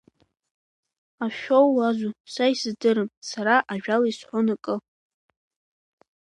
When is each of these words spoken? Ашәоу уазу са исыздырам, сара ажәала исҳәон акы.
Ашәоу 1.25 1.65
уазу 1.75 2.11
са 2.33 2.45
исыздырам, 2.53 3.09
сара 3.29 3.55
ажәала 3.73 4.07
исҳәон 4.11 4.47
акы. 4.55 4.75